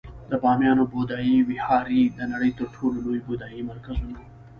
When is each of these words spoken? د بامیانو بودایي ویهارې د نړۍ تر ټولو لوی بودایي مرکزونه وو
د 0.29 0.31
بامیانو 0.43 0.83
بودایي 0.91 1.37
ویهارې 1.49 2.01
د 2.17 2.19
نړۍ 2.31 2.51
تر 2.59 2.65
ټولو 2.75 2.97
لوی 3.05 3.19
بودایي 3.27 3.61
مرکزونه 3.71 4.13
وو 4.21 4.27